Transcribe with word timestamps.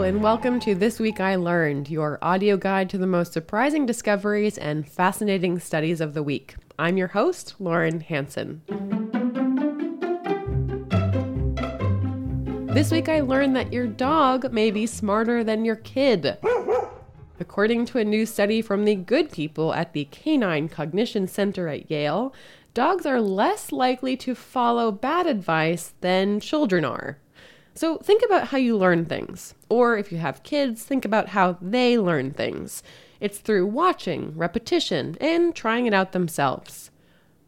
And 0.00 0.22
welcome 0.22 0.58
to 0.60 0.74
This 0.74 0.98
Week 0.98 1.20
I 1.20 1.34
Learned, 1.34 1.90
your 1.90 2.18
audio 2.22 2.56
guide 2.56 2.88
to 2.90 2.98
the 2.98 3.06
most 3.06 3.34
surprising 3.34 3.84
discoveries 3.84 4.56
and 4.56 4.88
fascinating 4.88 5.60
studies 5.60 6.00
of 6.00 6.14
the 6.14 6.22
week. 6.22 6.56
I'm 6.78 6.96
your 6.96 7.08
host, 7.08 7.54
Lauren 7.58 8.00
Hanson. 8.00 8.62
This 12.72 12.90
week 12.90 13.10
I 13.10 13.20
learned 13.20 13.54
that 13.54 13.74
your 13.74 13.86
dog 13.86 14.50
may 14.52 14.70
be 14.70 14.86
smarter 14.86 15.44
than 15.44 15.66
your 15.66 15.76
kid. 15.76 16.38
According 17.38 17.84
to 17.86 17.98
a 17.98 18.04
new 18.04 18.24
study 18.24 18.62
from 18.62 18.86
the 18.86 18.94
good 18.94 19.30
people 19.30 19.74
at 19.74 19.92
the 19.92 20.06
Canine 20.06 20.70
Cognition 20.70 21.28
Center 21.28 21.68
at 21.68 21.90
Yale, 21.90 22.32
dogs 22.72 23.04
are 23.04 23.20
less 23.20 23.70
likely 23.70 24.16
to 24.16 24.34
follow 24.34 24.90
bad 24.90 25.26
advice 25.26 25.92
than 26.00 26.40
children 26.40 26.86
are. 26.86 27.18
So 27.80 27.96
think 27.96 28.22
about 28.22 28.48
how 28.48 28.58
you 28.58 28.76
learn 28.76 29.06
things. 29.06 29.54
Or 29.70 29.96
if 29.96 30.12
you 30.12 30.18
have 30.18 30.42
kids, 30.42 30.82
think 30.82 31.06
about 31.06 31.30
how 31.30 31.56
they 31.62 31.96
learn 31.96 32.30
things. 32.32 32.82
It's 33.20 33.38
through 33.38 33.68
watching, 33.68 34.36
repetition, 34.36 35.16
and 35.18 35.54
trying 35.54 35.86
it 35.86 35.94
out 35.94 36.12
themselves. 36.12 36.90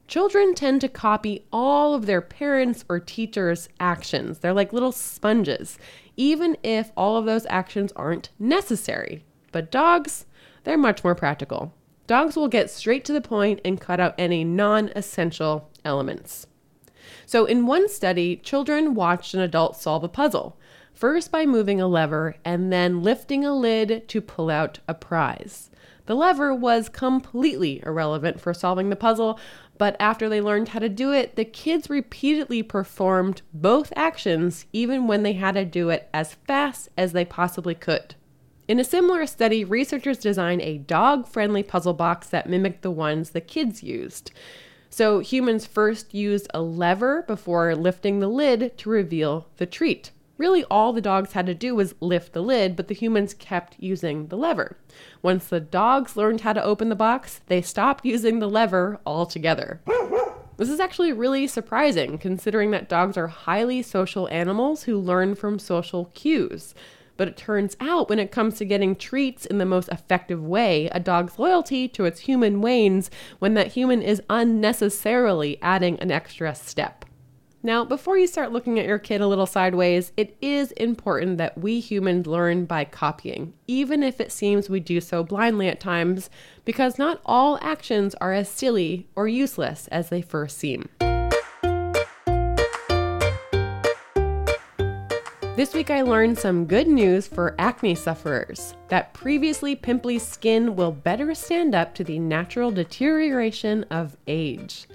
Children 0.09 0.55
tend 0.55 0.81
to 0.81 0.89
copy 0.89 1.45
all 1.53 1.93
of 1.93 2.07
their 2.07 2.23
parents' 2.23 2.83
or 2.89 2.99
teachers' 2.99 3.69
actions. 3.79 4.39
They're 4.39 4.55
like 4.55 4.73
little 4.73 4.91
sponges, 4.91 5.79
even 6.17 6.57
if 6.63 6.93
all 6.97 7.19
of 7.19 7.27
those 7.27 7.45
actions 7.51 7.93
aren't 7.95 8.31
necessary. 8.39 9.27
But 9.51 9.71
dogs, 9.71 10.25
they're 10.65 10.79
much 10.79 11.05
more 11.05 11.15
practical. 11.15 11.75
Dogs 12.07 12.37
will 12.37 12.49
get 12.49 12.71
straight 12.71 13.05
to 13.05 13.13
the 13.13 13.21
point 13.21 13.61
and 13.67 13.79
cut 13.79 14.01
out 14.01 14.15
any 14.17 14.45
non 14.45 14.89
essential 14.97 15.69
elements. 15.85 16.47
So, 17.33 17.47
in 17.47 17.65
one 17.65 17.89
study, 17.89 18.37
children 18.37 18.93
watched 18.93 19.33
an 19.33 19.41
adult 19.41 19.75
solve 19.75 20.05
a 20.05 20.09
puzzle, 20.09 20.59
first 20.93 21.33
by 21.33 21.47
moving 21.47 21.81
a 21.81 21.87
lever 21.87 22.37
and 22.45 22.71
then 22.71 23.03
lifting 23.03 23.43
a 23.43 23.55
lid 23.55 24.07
to 24.09 24.21
pull 24.21 24.51
out 24.51 24.81
a 24.87 24.93
prize. 24.93 25.71
The 26.05 26.15
lever 26.15 26.55
was 26.55 26.91
completely 26.91 27.83
irrelevant 27.87 28.39
for 28.39 28.53
solving 28.53 28.91
the 28.91 28.97
puzzle, 28.97 29.41
but 29.79 29.97
after 29.99 30.29
they 30.29 30.43
learned 30.43 30.69
how 30.69 30.81
to 30.81 30.91
do 30.91 31.11
it, 31.11 31.37
the 31.37 31.47
kids 31.47 31.89
repeatedly 31.89 32.63
performed 32.63 33.41
both 33.55 33.95
actions 33.97 34.67
even 34.75 35.07
when 35.07 35.23
they 35.23 35.33
had 35.33 35.55
to 35.55 35.65
do 35.65 35.89
it 35.89 36.11
as 36.13 36.35
fast 36.35 36.91
as 36.99 37.13
they 37.13 37.25
possibly 37.25 37.75
could. 37.75 38.15
In 38.69 38.79
a 38.79 38.85
similar 38.85 39.25
study, 39.25 39.65
researchers 39.65 40.19
designed 40.19 40.61
a 40.61 40.77
dog 40.77 41.27
friendly 41.27 41.63
puzzle 41.63 41.95
box 41.95 42.29
that 42.29 42.51
mimicked 42.51 42.83
the 42.83 42.91
ones 42.91 43.31
the 43.31 43.41
kids 43.41 43.83
used. 43.83 44.33
So 44.95 45.21
humans 45.21 45.65
first 45.65 46.13
used 46.13 46.49
a 46.53 46.61
lever 46.61 47.23
before 47.23 47.75
lifting 47.75 48.21
the 48.21 48.29
lid 48.29 48.77
to 48.77 48.91
reveal 48.91 49.49
the 49.57 49.65
treat. 49.65 50.11
Really, 50.37 50.65
all 50.65 50.93
the 50.93 51.01
dogs 51.01 51.33
had 51.33 51.47
to 51.47 51.55
do 51.55 51.75
was 51.75 51.95
lift 52.01 52.35
the 52.35 52.43
lid, 52.43 52.77
but 52.77 52.89
the 52.89 52.95
humans 52.95 53.33
kept 53.33 53.75
using 53.79 54.27
the 54.27 54.37
lever. 54.37 54.77
Once 55.23 55.47
the 55.47 55.61
dogs 55.61 56.15
learned 56.15 56.43
how 56.43 56.53
to 56.53 56.63
open 56.63 56.91
the 56.91 56.95
box, 56.95 57.41
they 57.47 57.63
stopped 57.63 58.05
using 58.05 58.39
the 58.39 58.51
lever 58.51 59.01
altogether. 59.07 59.81
This 60.59 60.69
is 60.69 60.79
actually 60.79 61.13
really 61.13 61.47
surprising 61.47 62.19
considering 62.19 62.71
that 62.73 62.91
dogs 62.91 63.17
are 63.17 63.29
highly 63.29 63.81
social 63.81 64.29
animals 64.29 64.83
who 64.83 64.99
learn 64.99 65.35
from 65.37 65.59
social 65.59 66.11
cues. 66.13 66.75
But 67.17 67.29
it 67.29 67.37
turns 67.37 67.77
out 67.81 68.09
when 68.09 68.19
it 68.19 68.33
comes 68.33 68.57
to 68.59 68.65
getting 68.65 68.97
treats 68.97 69.47
in 69.47 69.59
the 69.59 69.67
most 69.67 69.89
effective 69.91 70.43
way, 70.43 70.89
a 70.93 71.01
dog's 71.01 71.39
loyalty 71.39 71.89
to 71.89 72.05
its 72.05 72.21
human 72.21 72.61
wanes 72.61 73.11
when 73.39 73.55
that 73.55 73.73
human 73.73 74.03
is 74.03 74.23
unnecessarily 74.31 75.59
adding 75.63 75.99
an 76.01 76.11
extra 76.11 76.55
step. 76.55 77.05
Now, 77.65 77.85
before 77.85 78.19
you 78.19 78.27
start 78.27 78.51
looking 78.51 78.81
at 78.81 78.87
your 78.87 78.99
kid 78.99 79.21
a 79.21 79.29
little 79.29 79.47
sideways, 79.47 80.13
it 80.17 80.37
is 80.41 80.73
important 80.73 81.39
that 81.39 81.57
we 81.57 81.79
humans 81.79 82.27
learn 82.27 82.65
by 82.65 82.85
copying, 82.85 83.53
even 83.69 84.03
if 84.03 84.21
it 84.21 84.33
seems 84.33 84.69
we 84.69 84.81
do 84.81 85.01
so 85.01 85.23
blindly 85.23 85.69
at 85.69 85.79
times, 85.79 86.29
because 86.65 86.99
not 86.99 87.21
all 87.25 87.61
actions 87.63 88.17
are 88.17 88.33
as 88.33 88.49
silly 88.49 89.07
or 89.15 89.29
useless 89.29 89.87
as 89.89 90.09
they 90.09 90.23
first 90.23 90.59
seem. 90.59 90.89
This 95.55 95.75
week 95.75 95.91
I 95.91 96.01
learned 96.01 96.39
some 96.39 96.65
good 96.65 96.89
news 96.89 97.27
for 97.27 97.55
acne 97.59 97.95
sufferers 97.95 98.75
that 98.89 99.13
previously 99.13 99.77
pimply 99.77 100.19
skin 100.19 100.75
will 100.77 100.93
better 100.93 101.35
stand 101.35 101.75
up 101.75 101.95
to 101.97 102.05
the 102.05 102.19
natural 102.19 102.71
deterioration 102.71 103.85
of 103.91 104.17
age. 104.27 104.89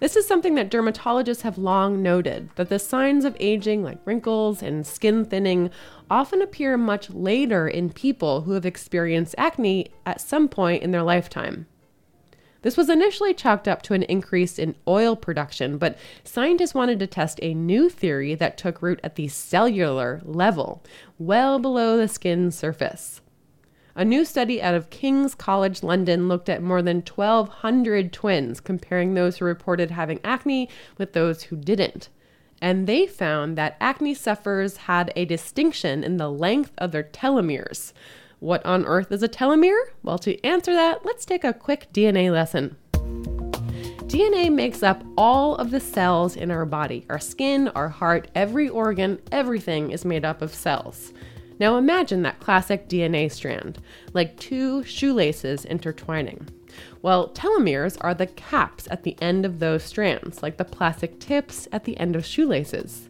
This 0.00 0.14
is 0.14 0.26
something 0.26 0.54
that 0.56 0.70
dermatologists 0.70 1.40
have 1.40 1.56
long 1.56 2.02
noted 2.02 2.50
that 2.56 2.68
the 2.68 2.78
signs 2.78 3.24
of 3.24 3.38
aging, 3.40 3.82
like 3.82 4.00
wrinkles 4.04 4.62
and 4.62 4.86
skin 4.86 5.24
thinning, 5.24 5.70
often 6.10 6.42
appear 6.42 6.76
much 6.76 7.08
later 7.08 7.66
in 7.66 7.88
people 7.88 8.42
who 8.42 8.52
have 8.52 8.66
experienced 8.66 9.34
acne 9.38 9.92
at 10.04 10.20
some 10.20 10.46
point 10.46 10.82
in 10.82 10.90
their 10.90 11.02
lifetime. 11.02 11.66
This 12.62 12.76
was 12.76 12.88
initially 12.88 13.34
chalked 13.34 13.68
up 13.68 13.82
to 13.82 13.94
an 13.94 14.04
increase 14.04 14.58
in 14.58 14.76
oil 14.86 15.16
production, 15.16 15.78
but 15.78 15.98
scientists 16.24 16.74
wanted 16.74 16.98
to 17.00 17.06
test 17.06 17.38
a 17.42 17.54
new 17.54 17.88
theory 17.88 18.34
that 18.36 18.56
took 18.56 18.80
root 18.80 19.00
at 19.02 19.16
the 19.16 19.28
cellular 19.28 20.20
level, 20.24 20.82
well 21.18 21.58
below 21.58 21.96
the 21.96 22.08
skin 22.08 22.50
surface. 22.50 23.20
A 23.94 24.04
new 24.04 24.24
study 24.24 24.62
out 24.62 24.74
of 24.74 24.88
King's 24.88 25.34
College 25.34 25.82
London 25.82 26.26
looked 26.28 26.48
at 26.48 26.62
more 26.62 26.80
than 26.80 27.02
1,200 27.02 28.12
twins, 28.12 28.60
comparing 28.60 29.12
those 29.12 29.36
who 29.36 29.44
reported 29.44 29.90
having 29.90 30.18
acne 30.24 30.68
with 30.96 31.12
those 31.12 31.44
who 31.44 31.56
didn't. 31.56 32.08
And 32.62 32.86
they 32.86 33.06
found 33.06 33.58
that 33.58 33.76
acne 33.80 34.14
sufferers 34.14 34.76
had 34.78 35.12
a 35.14 35.24
distinction 35.24 36.04
in 36.04 36.16
the 36.16 36.30
length 36.30 36.72
of 36.78 36.92
their 36.92 37.02
telomeres, 37.02 37.92
what 38.42 38.66
on 38.66 38.84
earth 38.86 39.12
is 39.12 39.22
a 39.22 39.28
telomere? 39.28 39.84
Well, 40.02 40.18
to 40.18 40.44
answer 40.44 40.72
that, 40.72 41.06
let's 41.06 41.24
take 41.24 41.44
a 41.44 41.52
quick 41.52 41.86
DNA 41.92 42.32
lesson. 42.32 42.76
DNA 42.92 44.52
makes 44.52 44.82
up 44.82 45.04
all 45.16 45.54
of 45.54 45.70
the 45.70 45.78
cells 45.78 46.34
in 46.34 46.50
our 46.50 46.66
body. 46.66 47.06
Our 47.08 47.20
skin, 47.20 47.68
our 47.68 47.88
heart, 47.88 48.28
every 48.34 48.68
organ, 48.68 49.20
everything 49.30 49.92
is 49.92 50.04
made 50.04 50.24
up 50.24 50.42
of 50.42 50.52
cells. 50.52 51.12
Now 51.60 51.76
imagine 51.76 52.22
that 52.22 52.40
classic 52.40 52.88
DNA 52.88 53.30
strand, 53.30 53.78
like 54.12 54.36
two 54.40 54.82
shoelaces 54.82 55.64
intertwining. 55.64 56.48
Well, 57.00 57.28
telomeres 57.28 57.96
are 58.00 58.12
the 58.12 58.26
caps 58.26 58.88
at 58.90 59.04
the 59.04 59.16
end 59.22 59.46
of 59.46 59.60
those 59.60 59.84
strands, 59.84 60.42
like 60.42 60.56
the 60.56 60.64
plastic 60.64 61.20
tips 61.20 61.68
at 61.70 61.84
the 61.84 61.96
end 61.96 62.16
of 62.16 62.26
shoelaces. 62.26 63.08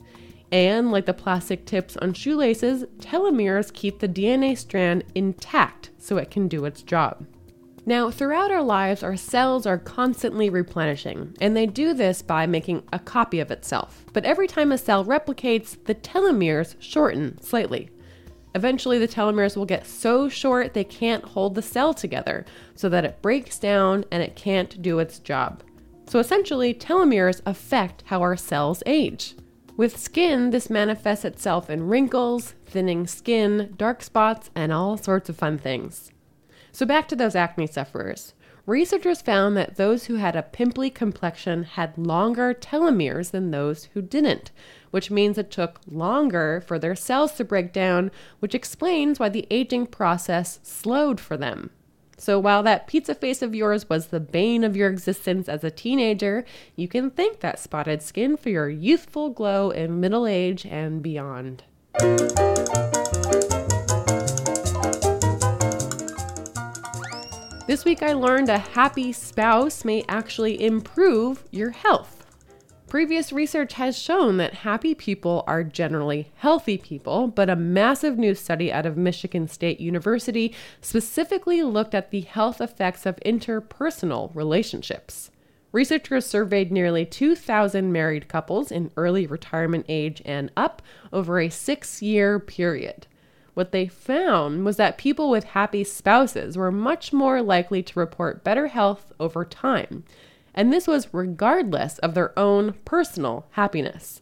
And 0.52 0.92
like 0.92 1.06
the 1.06 1.14
plastic 1.14 1.64
tips 1.64 1.96
on 1.96 2.12
shoelaces, 2.12 2.84
telomeres 2.98 3.72
keep 3.72 3.98
the 3.98 4.08
DNA 4.08 4.56
strand 4.56 5.02
intact 5.14 5.90
so 5.98 6.18
it 6.18 6.30
can 6.30 6.46
do 6.46 6.66
its 6.66 6.82
job. 6.82 7.26
Now, 7.86 8.10
throughout 8.10 8.52
our 8.52 8.62
lives, 8.62 9.02
our 9.02 9.16
cells 9.16 9.66
are 9.66 9.78
constantly 9.78 10.50
replenishing, 10.50 11.36
and 11.40 11.56
they 11.56 11.66
do 11.66 11.94
this 11.94 12.22
by 12.22 12.46
making 12.46 12.84
a 12.92 12.98
copy 12.98 13.40
of 13.40 13.50
itself. 13.50 14.04
But 14.12 14.24
every 14.24 14.46
time 14.46 14.70
a 14.70 14.78
cell 14.78 15.04
replicates, 15.04 15.82
the 15.84 15.94
telomeres 15.94 16.76
shorten 16.78 17.40
slightly. 17.40 17.90
Eventually, 18.54 18.98
the 18.98 19.08
telomeres 19.08 19.56
will 19.56 19.64
get 19.64 19.86
so 19.86 20.28
short 20.28 20.74
they 20.74 20.84
can't 20.84 21.24
hold 21.24 21.54
the 21.54 21.62
cell 21.62 21.92
together, 21.92 22.44
so 22.76 22.88
that 22.90 23.04
it 23.04 23.22
breaks 23.22 23.58
down 23.58 24.04
and 24.12 24.22
it 24.22 24.36
can't 24.36 24.80
do 24.80 24.98
its 25.00 25.18
job. 25.18 25.64
So 26.06 26.20
essentially, 26.20 26.74
telomeres 26.74 27.40
affect 27.46 28.04
how 28.06 28.20
our 28.20 28.36
cells 28.36 28.82
age. 28.86 29.34
With 29.82 29.98
skin, 29.98 30.50
this 30.50 30.70
manifests 30.70 31.24
itself 31.24 31.68
in 31.68 31.88
wrinkles, 31.88 32.54
thinning 32.64 33.04
skin, 33.08 33.74
dark 33.76 34.00
spots, 34.04 34.48
and 34.54 34.72
all 34.72 34.96
sorts 34.96 35.28
of 35.28 35.34
fun 35.34 35.58
things. 35.58 36.12
So, 36.70 36.86
back 36.86 37.08
to 37.08 37.16
those 37.16 37.34
acne 37.34 37.66
sufferers. 37.66 38.32
Researchers 38.64 39.22
found 39.22 39.56
that 39.56 39.74
those 39.74 40.04
who 40.04 40.14
had 40.14 40.36
a 40.36 40.44
pimply 40.44 40.88
complexion 40.88 41.64
had 41.64 41.98
longer 41.98 42.54
telomeres 42.54 43.32
than 43.32 43.50
those 43.50 43.86
who 43.86 44.02
didn't, 44.02 44.52
which 44.92 45.10
means 45.10 45.36
it 45.36 45.50
took 45.50 45.80
longer 45.90 46.62
for 46.64 46.78
their 46.78 46.94
cells 46.94 47.32
to 47.32 47.44
break 47.44 47.72
down, 47.72 48.12
which 48.38 48.54
explains 48.54 49.18
why 49.18 49.30
the 49.30 49.48
aging 49.50 49.88
process 49.88 50.60
slowed 50.62 51.18
for 51.18 51.36
them. 51.36 51.70
So 52.22 52.38
while 52.38 52.62
that 52.62 52.86
pizza 52.86 53.16
face 53.16 53.42
of 53.42 53.52
yours 53.52 53.88
was 53.88 54.06
the 54.06 54.20
bane 54.20 54.62
of 54.62 54.76
your 54.76 54.88
existence 54.88 55.48
as 55.48 55.64
a 55.64 55.72
teenager, 55.72 56.44
you 56.76 56.86
can 56.86 57.10
thank 57.10 57.40
that 57.40 57.58
spotted 57.58 58.00
skin 58.00 58.36
for 58.36 58.48
your 58.48 58.70
youthful 58.70 59.30
glow 59.30 59.70
in 59.70 59.98
middle 59.98 60.24
age 60.28 60.64
and 60.64 61.02
beyond. 61.02 61.64
This 67.66 67.84
week 67.84 68.04
I 68.04 68.12
learned 68.12 68.50
a 68.50 68.58
happy 68.58 69.12
spouse 69.12 69.84
may 69.84 70.04
actually 70.08 70.62
improve 70.62 71.42
your 71.50 71.70
health. 71.70 72.21
Previous 72.92 73.32
research 73.32 73.72
has 73.72 73.96
shown 73.96 74.36
that 74.36 74.52
happy 74.52 74.94
people 74.94 75.44
are 75.46 75.64
generally 75.64 76.30
healthy 76.34 76.76
people, 76.76 77.26
but 77.26 77.48
a 77.48 77.56
massive 77.56 78.18
new 78.18 78.34
study 78.34 78.70
out 78.70 78.84
of 78.84 78.98
Michigan 78.98 79.48
State 79.48 79.80
University 79.80 80.54
specifically 80.82 81.62
looked 81.62 81.94
at 81.94 82.10
the 82.10 82.20
health 82.20 82.60
effects 82.60 83.06
of 83.06 83.18
interpersonal 83.24 84.30
relationships. 84.36 85.30
Researchers 85.72 86.26
surveyed 86.26 86.70
nearly 86.70 87.06
2,000 87.06 87.90
married 87.90 88.28
couples 88.28 88.70
in 88.70 88.90
early 88.98 89.26
retirement 89.26 89.86
age 89.88 90.20
and 90.26 90.52
up 90.54 90.82
over 91.14 91.40
a 91.40 91.48
six 91.48 92.02
year 92.02 92.38
period. 92.38 93.06
What 93.54 93.72
they 93.72 93.86
found 93.88 94.66
was 94.66 94.76
that 94.76 94.98
people 94.98 95.30
with 95.30 95.44
happy 95.44 95.82
spouses 95.82 96.58
were 96.58 96.70
much 96.70 97.10
more 97.10 97.40
likely 97.40 97.82
to 97.84 97.98
report 97.98 98.44
better 98.44 98.66
health 98.66 99.14
over 99.18 99.46
time. 99.46 100.04
And 100.54 100.72
this 100.72 100.86
was 100.86 101.12
regardless 101.12 101.98
of 101.98 102.14
their 102.14 102.38
own 102.38 102.74
personal 102.84 103.46
happiness. 103.52 104.20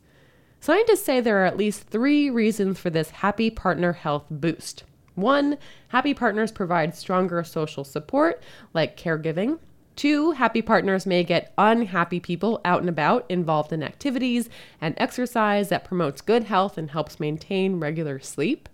Scientists 0.61 1.05
say 1.05 1.21
there 1.21 1.43
are 1.43 1.47
at 1.47 1.57
least 1.57 1.85
three 1.85 2.29
reasons 2.29 2.79
for 2.79 2.91
this 2.91 3.11
happy 3.11 3.51
partner 3.51 3.95
health 3.95 4.27
boost. 4.31 4.85
One, 5.15 5.59
happy 5.89 6.15
partners 6.15 6.53
provide 6.53 6.95
stronger 6.95 7.43
social 7.45 7.85
support, 7.85 8.43
like 8.75 8.97
caregiving. 8.97 9.59
Two, 9.97 10.33
happy 10.33 10.63
partners 10.63 11.05
may 11.05 11.25
get 11.25 11.53
unhappy 11.59 12.21
people 12.21 12.61
out 12.65 12.81
and 12.81 12.89
about 12.89 13.27
involved 13.29 13.73
in 13.73 13.83
activities 13.83 14.49
and 14.81 14.95
exercise 14.97 15.69
that 15.69 15.85
promotes 15.85 16.21
good 16.21 16.45
health 16.45 16.79
and 16.79 16.91
helps 16.91 17.21
maintain 17.21 17.81
regular 17.81 18.19
sleep. 18.19 18.69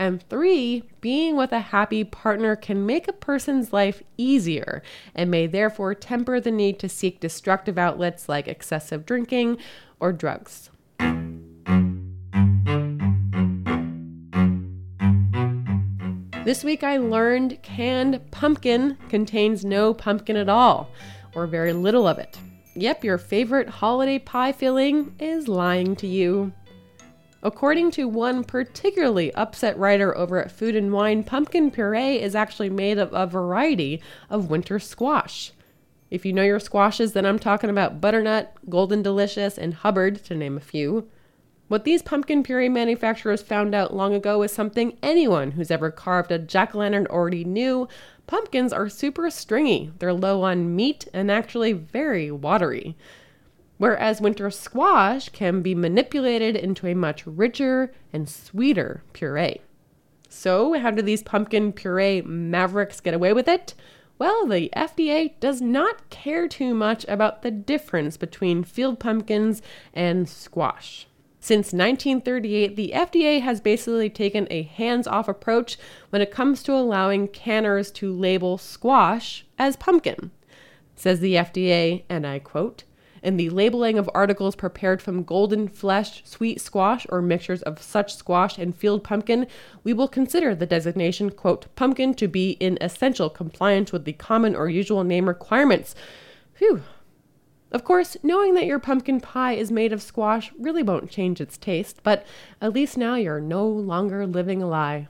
And 0.00 0.26
three, 0.30 0.84
being 1.02 1.36
with 1.36 1.52
a 1.52 1.60
happy 1.60 2.04
partner 2.04 2.56
can 2.56 2.86
make 2.86 3.06
a 3.06 3.12
person's 3.12 3.70
life 3.70 4.02
easier 4.16 4.82
and 5.14 5.30
may 5.30 5.46
therefore 5.46 5.94
temper 5.94 6.40
the 6.40 6.50
need 6.50 6.78
to 6.78 6.88
seek 6.88 7.20
destructive 7.20 7.76
outlets 7.76 8.26
like 8.26 8.48
excessive 8.48 9.04
drinking 9.04 9.58
or 10.00 10.14
drugs. 10.14 10.70
This 16.46 16.64
week 16.64 16.82
I 16.82 16.96
learned 16.96 17.62
canned 17.62 18.22
pumpkin 18.30 18.96
contains 19.10 19.66
no 19.66 19.92
pumpkin 19.92 20.38
at 20.38 20.48
all, 20.48 20.88
or 21.34 21.46
very 21.46 21.74
little 21.74 22.08
of 22.08 22.18
it. 22.18 22.38
Yep, 22.74 23.04
your 23.04 23.18
favorite 23.18 23.68
holiday 23.68 24.18
pie 24.18 24.52
filling 24.52 25.14
is 25.18 25.46
lying 25.46 25.94
to 25.96 26.06
you. 26.06 26.54
According 27.42 27.92
to 27.92 28.06
one 28.06 28.44
particularly 28.44 29.32
upset 29.34 29.78
writer 29.78 30.16
over 30.16 30.38
at 30.42 30.52
Food 30.52 30.76
and 30.76 30.92
Wine, 30.92 31.24
pumpkin 31.24 31.70
puree 31.70 32.20
is 32.20 32.34
actually 32.34 32.68
made 32.68 32.98
of 32.98 33.12
a 33.14 33.26
variety 33.26 34.02
of 34.28 34.50
winter 34.50 34.78
squash. 34.78 35.52
If 36.10 36.26
you 36.26 36.32
know 36.32 36.42
your 36.42 36.60
squashes, 36.60 37.12
then 37.12 37.24
I'm 37.24 37.38
talking 37.38 37.70
about 37.70 38.00
butternut, 38.00 38.52
golden 38.68 39.00
delicious, 39.00 39.56
and 39.56 39.72
Hubbard, 39.72 40.22
to 40.24 40.34
name 40.34 40.56
a 40.56 40.60
few. 40.60 41.08
What 41.68 41.84
these 41.84 42.02
pumpkin 42.02 42.42
puree 42.42 42.68
manufacturers 42.68 43.42
found 43.42 43.74
out 43.76 43.94
long 43.94 44.12
ago 44.12 44.42
is 44.42 44.52
something 44.52 44.98
anyone 45.02 45.52
who's 45.52 45.70
ever 45.70 45.90
carved 45.90 46.32
a 46.32 46.38
jack 46.38 46.74
o' 46.74 46.78
lantern 46.78 47.06
already 47.06 47.44
knew. 47.44 47.88
Pumpkins 48.26 48.72
are 48.72 48.88
super 48.88 49.30
stringy, 49.30 49.92
they're 49.98 50.12
low 50.12 50.42
on 50.42 50.74
meat, 50.74 51.06
and 51.14 51.30
actually 51.30 51.72
very 51.72 52.30
watery. 52.30 52.96
Whereas 53.80 54.20
winter 54.20 54.50
squash 54.50 55.30
can 55.30 55.62
be 55.62 55.74
manipulated 55.74 56.54
into 56.54 56.86
a 56.86 56.92
much 56.92 57.26
richer 57.26 57.94
and 58.12 58.28
sweeter 58.28 59.02
puree. 59.14 59.62
So, 60.28 60.78
how 60.78 60.90
do 60.90 61.00
these 61.00 61.22
pumpkin 61.22 61.72
puree 61.72 62.20
mavericks 62.20 63.00
get 63.00 63.14
away 63.14 63.32
with 63.32 63.48
it? 63.48 63.72
Well, 64.18 64.46
the 64.46 64.70
FDA 64.76 65.32
does 65.40 65.62
not 65.62 66.10
care 66.10 66.46
too 66.46 66.74
much 66.74 67.06
about 67.08 67.40
the 67.40 67.50
difference 67.50 68.18
between 68.18 68.64
field 68.64 69.00
pumpkins 69.00 69.62
and 69.94 70.28
squash. 70.28 71.06
Since 71.40 71.72
1938, 71.72 72.76
the 72.76 72.92
FDA 72.94 73.40
has 73.40 73.62
basically 73.62 74.10
taken 74.10 74.46
a 74.50 74.64
hands 74.64 75.06
off 75.06 75.26
approach 75.26 75.78
when 76.10 76.20
it 76.20 76.30
comes 76.30 76.62
to 76.64 76.74
allowing 76.74 77.28
canners 77.28 77.90
to 77.92 78.12
label 78.12 78.58
squash 78.58 79.46
as 79.58 79.76
pumpkin. 79.76 80.32
Says 80.96 81.20
the 81.20 81.36
FDA, 81.36 82.02
and 82.10 82.26
I 82.26 82.40
quote, 82.40 82.84
in 83.22 83.36
the 83.36 83.50
labeling 83.50 83.98
of 83.98 84.08
articles 84.14 84.56
prepared 84.56 85.02
from 85.02 85.24
golden 85.24 85.68
fleshed 85.68 86.26
sweet 86.26 86.60
squash 86.60 87.06
or 87.08 87.20
mixtures 87.22 87.62
of 87.62 87.82
such 87.82 88.14
squash 88.14 88.58
and 88.58 88.74
field 88.74 89.04
pumpkin, 89.04 89.46
we 89.84 89.92
will 89.92 90.08
consider 90.08 90.54
the 90.54 90.66
designation, 90.66 91.30
quote, 91.30 91.74
pumpkin 91.76 92.14
to 92.14 92.28
be 92.28 92.52
in 92.52 92.78
essential 92.80 93.30
compliance 93.30 93.92
with 93.92 94.04
the 94.04 94.12
common 94.12 94.54
or 94.54 94.68
usual 94.68 95.04
name 95.04 95.28
requirements. 95.28 95.94
Phew, 96.54 96.82
of 97.72 97.84
course, 97.84 98.16
knowing 98.22 98.54
that 98.54 98.66
your 98.66 98.78
pumpkin 98.78 99.20
pie 99.20 99.52
is 99.52 99.70
made 99.70 99.92
of 99.92 100.02
squash 100.02 100.52
really 100.58 100.82
won't 100.82 101.10
change 101.10 101.40
its 101.40 101.56
taste, 101.56 102.02
but 102.02 102.26
at 102.60 102.72
least 102.72 102.96
now 102.96 103.14
you're 103.14 103.40
no 103.40 103.66
longer 103.66 104.26
living 104.26 104.62
a 104.62 104.68
lie. 104.68 105.08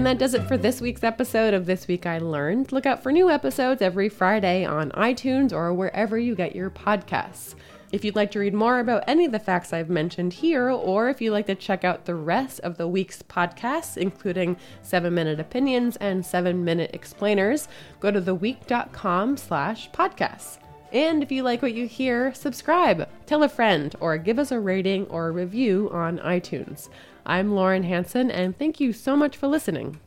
And 0.00 0.06
that 0.06 0.16
does 0.16 0.32
it 0.32 0.48
for 0.48 0.56
this 0.56 0.80
week's 0.80 1.04
episode 1.04 1.52
of 1.52 1.66
This 1.66 1.86
Week 1.86 2.06
I 2.06 2.16
Learned. 2.16 2.72
Look 2.72 2.86
out 2.86 3.02
for 3.02 3.12
new 3.12 3.28
episodes 3.28 3.82
every 3.82 4.08
Friday 4.08 4.64
on 4.64 4.92
iTunes 4.92 5.52
or 5.52 5.74
wherever 5.74 6.18
you 6.18 6.34
get 6.34 6.56
your 6.56 6.70
podcasts. 6.70 7.54
If 7.92 8.02
you'd 8.02 8.16
like 8.16 8.30
to 8.30 8.38
read 8.38 8.54
more 8.54 8.78
about 8.78 9.04
any 9.06 9.26
of 9.26 9.32
the 9.32 9.38
facts 9.38 9.74
I've 9.74 9.90
mentioned 9.90 10.32
here, 10.32 10.70
or 10.70 11.10
if 11.10 11.20
you'd 11.20 11.32
like 11.32 11.44
to 11.48 11.54
check 11.54 11.84
out 11.84 12.06
the 12.06 12.14
rest 12.14 12.60
of 12.60 12.78
the 12.78 12.88
week's 12.88 13.22
podcasts, 13.22 13.98
including 13.98 14.56
7-Minute 14.82 15.38
Opinions 15.38 15.96
and 15.96 16.24
7-Minute 16.24 16.92
Explainers, 16.94 17.68
go 18.00 18.10
to 18.10 18.22
theweek.com 18.22 19.36
slash 19.36 19.90
podcasts. 19.90 20.56
And 20.92 21.22
if 21.22 21.30
you 21.30 21.42
like 21.42 21.60
what 21.60 21.74
you 21.74 21.86
hear, 21.86 22.32
subscribe, 22.32 23.06
tell 23.26 23.42
a 23.42 23.50
friend, 23.50 23.94
or 24.00 24.16
give 24.16 24.38
us 24.38 24.50
a 24.50 24.60
rating 24.60 25.06
or 25.08 25.28
a 25.28 25.32
review 25.32 25.90
on 25.92 26.20
iTunes. 26.20 26.88
I'm 27.26 27.54
Lauren 27.54 27.82
Hanson, 27.84 28.30
and 28.30 28.58
thank 28.58 28.80
you 28.80 28.92
so 28.92 29.16
much 29.16 29.36
for 29.36 29.46
listening. 29.46 30.00